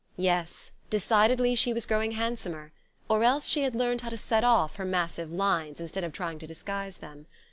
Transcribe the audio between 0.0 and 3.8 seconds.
Yes; decidedly she was growing handsomer; or else she had